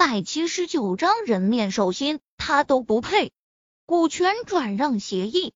[0.00, 3.32] 百七十九张人面兽心，他都不配。
[3.84, 5.52] 股权转让协议，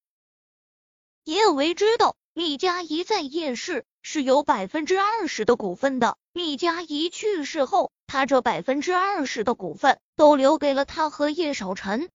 [1.25, 6.19] 叶维知道厉佳怡在叶氏是有百分之二十的股份的。
[6.35, 12.11] 厉佳怡去世后，他这百分之二十的股份都留给了他和叶少晨。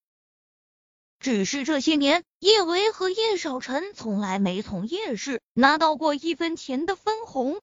[1.20, 7.60] 只是这些年，叶维和叶少臣从来没从叶氏拿到过一分钱的分红。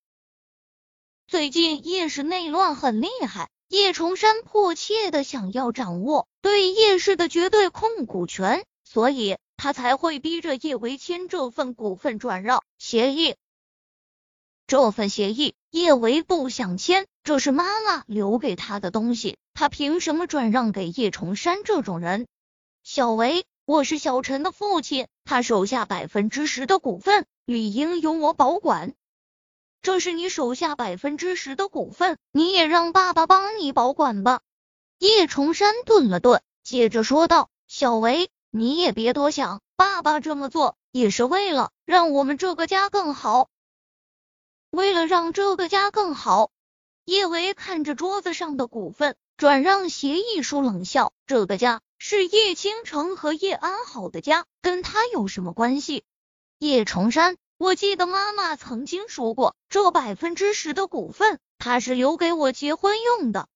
[1.29, 13.35] 最近叶氏内乱很厉害，叶崇山迫切的想要掌握对叶氏的绝对控股权，所以他才会逼着叶维签这份股份转让协议。
[14.69, 22.29] 这份协议叶维不想签，这是妈妈留给他的东西，他凭什么转让给叶崇山这种人？
[22.85, 28.95] 小维，我是小陈的父亲，他手下百分之十的股份理应由我保管。
[29.83, 34.41] 这是你手下百分之十的股份，你也让爸爸帮你保管吧。
[34.99, 43.49] 叶崇山顿了顿，接着说道：“小维，你也别多想，爸爸这么做也是为了让我们这个家更好。
[44.71, 46.51] 为了让这个家更好。”
[47.05, 56.05] 叶维看着桌子上的股份转让协议书，冷笑：“这个家。”是叶倾城和叶安好的家，跟他有什么关系？
[56.59, 63.49] 叶崇山，我记得妈妈曾经说过，这百分之十的股份，她是留给我结婚用的。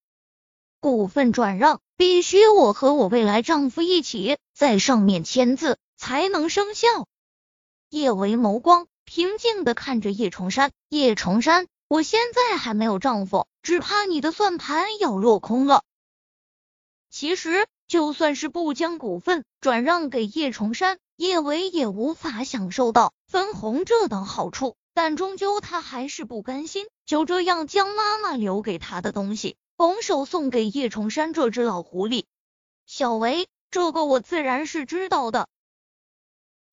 [0.80, 7.06] 股份转让必须我和我未来丈夫一起在上面签字才能生效。
[7.90, 15.84] 叶维眸光平静的看着叶崇山，叶崇山，我现在还没有丈夫，只怕你的算盘要落空了。
[17.10, 17.66] 其实。
[17.90, 24.74] 就算是不将股份转让给叶崇山，叶维也无法享受到分红这等好处。
[24.94, 32.24] 但终究他还是不甘心，就这样将妈妈留给他的东西拱手送给叶崇山这只老狐狸。
[32.86, 35.46] 小维，这个我自然是知道的。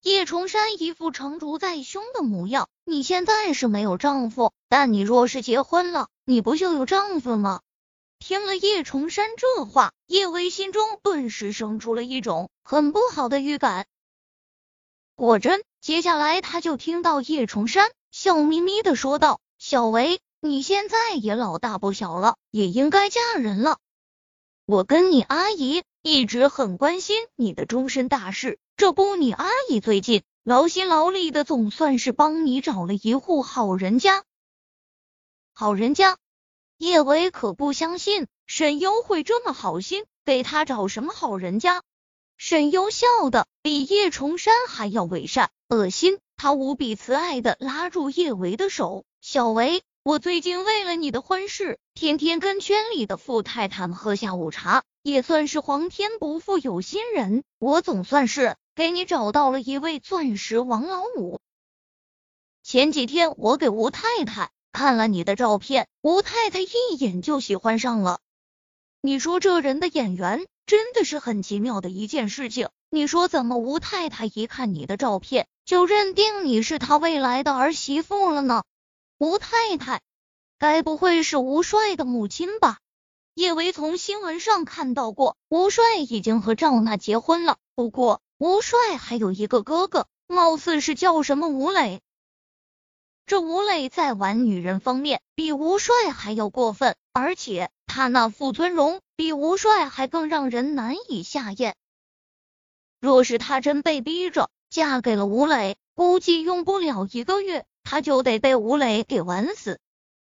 [0.02, 2.70] 叶崇山一副成竹在胸的模样。
[2.86, 7.60] 你现在是没有丈夫，但你若是结婚了，你不就有丈夫吗？
[8.18, 13.86] 听了叶崇山这话，叶维心中顿时生出了一种很不好的预感。
[15.18, 23.80] 果真，接下来他就听到叶崇山笑眯眯的说道：“小维，你现在也老大不小了，也应该嫁人了。
[24.68, 34.24] 我跟你阿姨一直很关心你的终身大事，这不，你阿姨最近劳心劳力的，总算是帮你找了一户好人家。
[35.52, 36.20] 好人家。”
[36.78, 41.82] 叶维可不相信沈优会这么好心给他找什么好人家。
[42.38, 61.40] 沈优笑的比叶崇山还要伪善恶心，他无比慈爱的拉住叶维的手：“小维，我最近为了你的婚事，天天跟圈里的富太太们喝下午茶，也算是皇天不负有心人，我总算是给你找到了一位钻石王老五。
[62.62, 66.68] 前几天我给吴太太。”看了你的照片，吴太太一
[67.00, 68.20] 眼就喜欢上了。
[69.02, 72.70] 你说这人的眼缘真的是很奇妙的一件事情。
[72.90, 78.64] 你说怎么吴太太一看你的照片就认定你是她未来的儿媳妇了呢？
[79.18, 80.02] 吴太太，
[80.58, 82.80] 该不会是吴帅的母亲吧？
[83.34, 87.58] 叶维从新闻上看到过，吴帅已经和赵娜结婚了。
[87.76, 92.02] 不过吴帅还有一个哥哥，貌似是叫什么吴磊。
[93.26, 101.76] 这吴磊在玩女人方面比吴帅还要过分，而且他那副尊容比吴帅还更让人难以下咽。
[103.02, 109.80] 若是他真被逼着嫁给了吴磊，估计用不了一个月，他就得被吴磊给玩死。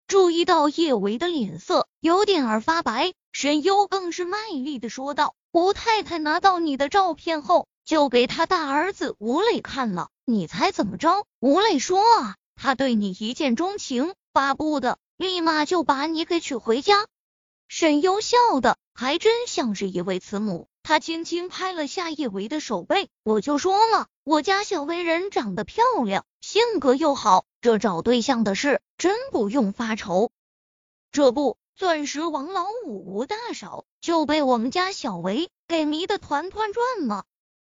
[0.09, 11.25] 注意到叶维的脸色有点儿发白，沈优更是卖力的说道：“吴太太拿到你的照片后，就给他大儿子吴磊看了，你猜怎么着？
[11.39, 17.07] 吴磊说啊。”他对你一见钟情，巴不得立马就把你给娶回家。
[17.73, 30.33] 沈优笑的还真像是一位慈母，他轻轻拍了下叶维的手背，我就说了，我家小维人长得漂亮，性格又好，这找对象的事真不用发愁。
[31.13, 37.23] 这不，钻石王老五吴大少就被我们家小维给迷得团团转吗？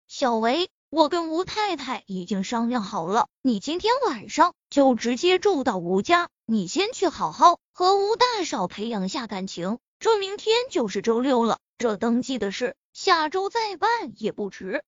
[0.07, 0.69] 小维。
[0.89, 9.79] 我跟吴太太已经商量好了，你今天晚上就直接住到吴家，你先去好好和吴大少培养下感情。
[9.99, 14.83] 这明天就是周六了，这登记的事下周再办也不迟。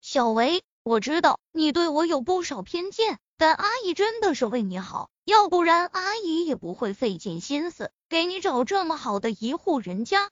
[0.00, 10.30] 小维，我知道你对我有不少偏见，但阿姨真的是为你好，要不然阿姨也不会费尽心思给你找这么好的一户人家。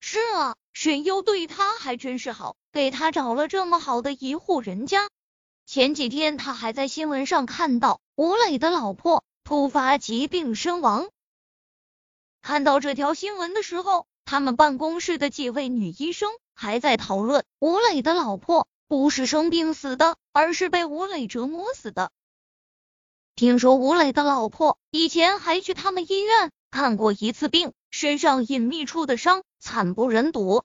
[0.00, 5.08] 是啊，沈优对他还真是好，给他找了这么好的一户人家。
[5.66, 11.08] 前几天他还在新闻上看到吴磊的老婆突发疾病身亡。
[12.42, 22.10] 看到这条新闻的时候，他们办公室的几位女医生还在讨论吴磊的老婆不是生病死的，而是被吴磊折磨死的。
[23.34, 30.64] 听说吴磊的老婆以前还去他们医院看过一次病，身上隐秘处的伤惨不忍睹。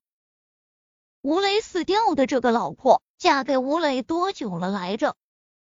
[1.22, 5.16] 吴磊死掉的这个老婆嫁给吴磊多久了来着？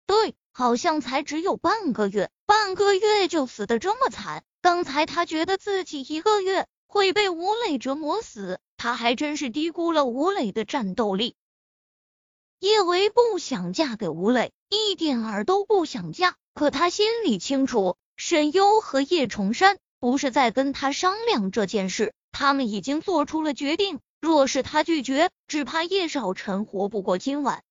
[0.06, 4.44] 对，好像才只有半个月，半个月就死的这么惨。
[4.68, 11.38] 刚才他觉得自己一个月会被吴磊折磨死，他还真是低估了吴磊的战斗力。
[12.60, 16.36] 叶维不想嫁给吴磊，一点儿都不想嫁。
[16.54, 24.02] 可他心里清楚，沈优和叶崇山不是在跟他商量这件事，他们已经做出了决定。
[24.19, 27.64] 若是他拒绝，只怕叶少臣活不过今晚。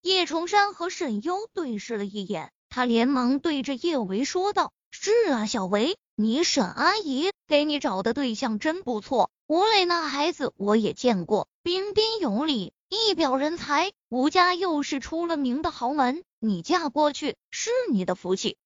[0.00, 4.72] 叶崇山和沈优对视了一眼，他连忙对着叶维说道
[5.04, 9.32] ：“是啊，小维，你沈阿姨给你找的对象真不错。
[9.48, 18.56] 吴磊那孩子我也见过，彬彬有礼。”一表人才，吴家又是出了名的豪门，你嫁过去是你的福气。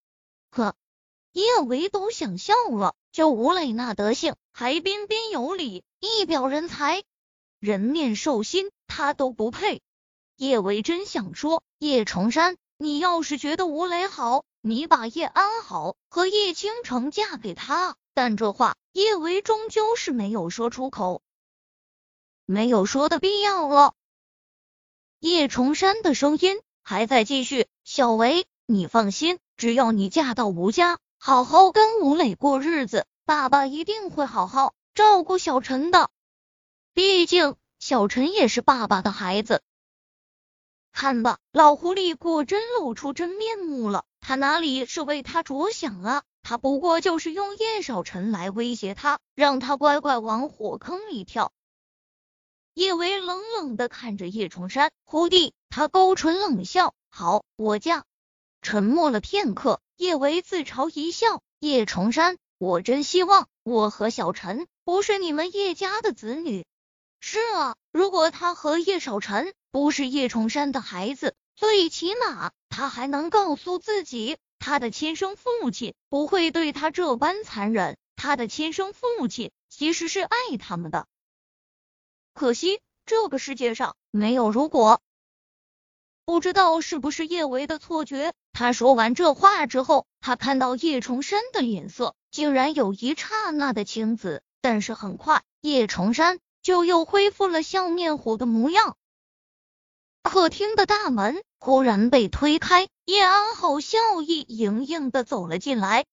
[0.51, 0.75] 呵
[1.33, 7.03] 叶维都想笑了，就吴磊那德性，还彬彬有礼，一表人才，
[7.61, 9.81] 人面兽心，他都不配。
[10.37, 17.95] 叶维真想说，叶崇山，你要是觉得吴磊好，你把叶安好和叶倾城嫁给他。
[18.15, 21.23] 但这话叶维终究是没有说出口，
[22.47, 23.95] 没有说的必要了。
[25.21, 36.11] 叶崇山的声音还在继续：“小维，你放心，只要你嫁到吴家，好好跟吴磊过日子，爸爸一定会好好照顾小陈的。
[36.93, 39.63] 毕竟小陈也是爸爸的孩子。”
[40.97, 44.07] 看吧，老狐狸果真露出真面目了。
[44.19, 46.23] 他哪里是为他着想啊？
[46.43, 51.53] 他不过就是用叶少晨来威胁他，让他乖乖往火坑里跳。
[52.73, 58.05] 叶维冷冷的看着叶崇山，忽地，他勾唇冷笑：“好，我嫁。”
[58.63, 66.65] 沉默了片刻，叶维自嘲一笑：“叶崇山，我真希望我和小陈不是你们叶家的子女。
[67.21, 81.07] 是啊，如果他和叶少晨不是叶崇山的孩子，最起码他还能告诉自己，他的亲生父亲不会对他这般残忍，他的亲生父亲其实是爱他们的。”
[82.33, 85.03] 可惜这个世界上没有如果。
[86.25, 98.97] 不知道是不是叶维的错觉，他说完这话之后，他看到叶崇山的脸色竟然有一刹那的青紫，但是很快叶崇山就又恢复了笑面虎的模样。
[100.29, 106.05] 客厅的大门忽然被推开，叶安好笑意盈盈的走了进来。